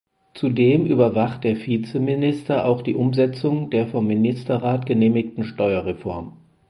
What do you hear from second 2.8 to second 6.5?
die Umsetzung der vom Ministerrat genehmigten Steuerreform.